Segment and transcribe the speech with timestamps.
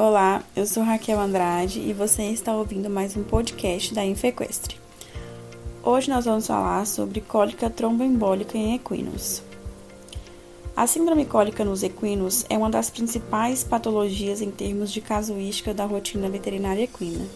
[0.00, 4.76] Olá, eu sou Raquel Andrade e você está ouvindo mais um podcast da Infequestre.
[5.82, 9.42] Hoje nós vamos falar sobre cólica tromboembólica em equinos.
[10.76, 15.84] A síndrome cólica nos equinos é uma das principais patologias em termos de casuística da
[15.84, 17.26] rotina veterinária equina.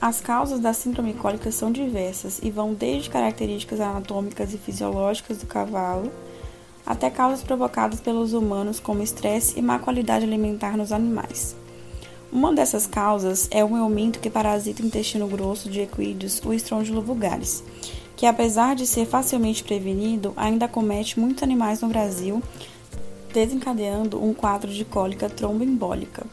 [0.00, 5.46] As causas da síndrome cólica são diversas e vão desde características anatômicas e fisiológicas do
[5.46, 6.10] cavalo
[6.86, 11.54] até causas provocadas pelos humanos como estresse e má qualidade alimentar nos animais.
[12.36, 17.00] Uma dessas causas é o aumento que parasita o intestino grosso de equídeos, o Strongylo
[17.00, 17.64] vulgaris,
[18.14, 22.42] que apesar de ser facilmente prevenido, ainda comete muitos animais no Brasil,
[23.32, 26.26] desencadeando um quadro de cólica tromboembólica.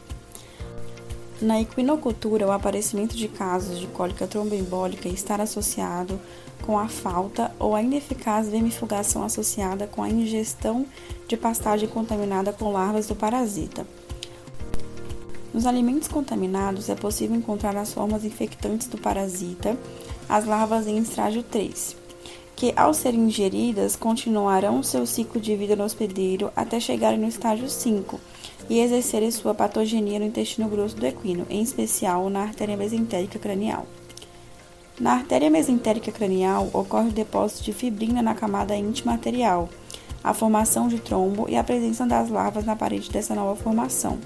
[1.41, 6.19] Na equinocultura, o aparecimento de casos de cólica tromboembólica está associado
[6.65, 10.85] com a falta ou a ineficaz vermifugação associada com a ingestão
[11.29, 13.87] de pastagem contaminada com larvas do parasita.
[15.53, 19.77] Nos alimentos contaminados é possível encontrar as formas infectantes do parasita,
[20.27, 21.95] as larvas em estágio 3,
[22.55, 27.69] que ao serem ingeridas continuarão seu ciclo de vida no hospedeiro até chegarem no estágio
[27.69, 28.19] 5
[28.67, 33.85] e exercerem sua patogenia no intestino grosso do equino, em especial na artéria mesentérica cranial.
[34.99, 39.69] Na artéria mesentérica cranial ocorre o depósito de fibrina na camada íntima arterial,
[40.23, 44.17] a formação de trombo e a presença das larvas na parede dessa nova formação.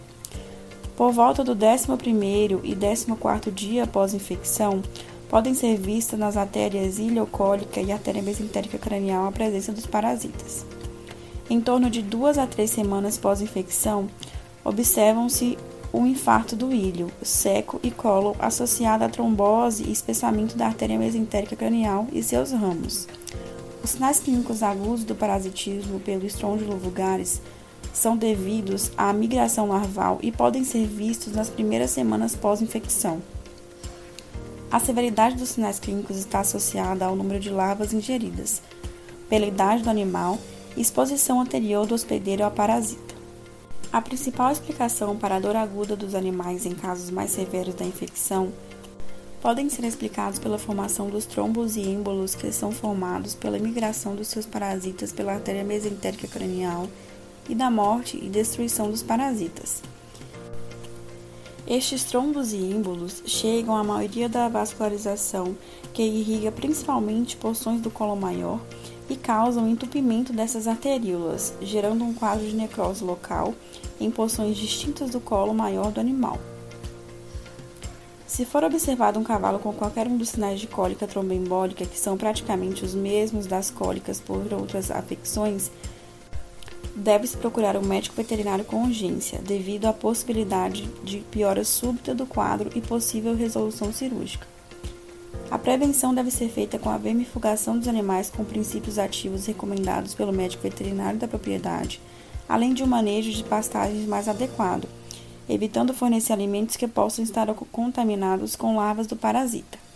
[0.97, 4.81] Por volta do 11º e 14º dia após infecção,
[5.29, 10.65] podem ser vistas nas artérias ileocólica e artéria mesentérica cranial a presença dos parasitas.
[11.47, 14.09] Em torno de duas a três semanas pós-infecção,
[14.65, 15.55] observam-se
[15.93, 21.55] o infarto do ilho, seco e colo associado à trombose e espessamento da artéria mesentérica
[21.55, 23.07] cranial e seus ramos.
[23.83, 27.39] Os sinais clínicos agudos do parasitismo pelo Strongylo vulgaris
[27.93, 33.21] são devidos à migração larval e podem ser vistos nas primeiras semanas pós-infecção.
[34.69, 38.61] A severidade dos sinais clínicos está associada ao número de larvas ingeridas,
[39.29, 40.37] pela idade do animal
[40.75, 43.15] e exposição anterior do hospedeiro ao parasita.
[43.91, 48.51] A principal explicação para a dor aguda dos animais em casos mais severos da infecção
[49.41, 54.27] podem ser explicados pela formação dos trombos e êmbolos que são formados pela migração dos
[54.27, 56.87] seus parasitas pela artéria mesentérica cranial
[57.47, 59.81] e da morte e destruição dos parasitas.
[61.67, 65.55] Estes trombos e ímbolos chegam à maioria da vascularização,
[65.93, 68.59] que irriga principalmente porções do colo maior
[69.09, 73.53] e causam entupimento dessas arteríolas, gerando um quadro de necrose local
[73.99, 76.39] em porções distintas do colo maior do animal.
[78.25, 82.17] Se for observado um cavalo com qualquer um dos sinais de cólica tromboembólica, que são
[82.17, 85.71] praticamente os mesmos das cólicas por outras afecções,
[86.97, 92.71] deve-se procurar um médico veterinário com urgência, devido à possibilidade de piora súbita do quadro
[92.75, 94.47] e possível resolução cirúrgica.
[95.51, 100.33] A prevenção deve ser feita com a vermifugação dos animais com princípios ativos recomendados pelo
[100.33, 102.01] médico veterinário da propriedade,
[102.49, 104.89] além de um manejo de pastagens mais adequado,
[105.47, 109.86] evitando fornecer alimentos que possam estar contaminados com larvas do parasita.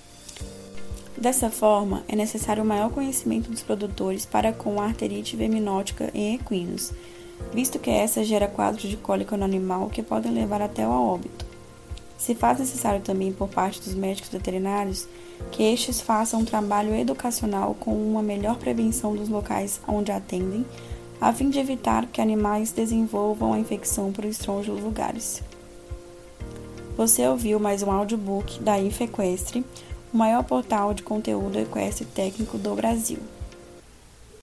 [1.22, 6.92] Dessa forma, é necessário maior conhecimento dos produtores para com a arterite verminótica em equinos,
[7.54, 11.46] visto que essa gera quadros de cólica no animal que podem levar até ao óbito.
[12.18, 15.08] Se faz necessário também por parte dos médicos veterinários
[15.52, 20.66] que estes façam um trabalho educacional com uma melhor prevenção dos locais onde atendem,
[21.22, 25.44] a fim de evitar que animais desenvolvam a infecção por estrôngios vulgares.
[26.98, 29.64] Você ouviu mais um audiobook da Infequestre,
[30.14, 33.20] o maior portal de conteúdo equestre técnico do Brasil.